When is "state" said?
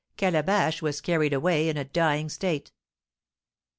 2.27-2.71